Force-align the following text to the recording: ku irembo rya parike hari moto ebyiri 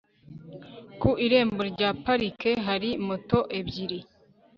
ku 0.99 1.09
irembo 1.25 1.61
rya 1.71 1.89
parike 2.03 2.51
hari 2.65 2.89
moto 3.07 3.39
ebyiri 3.59 3.99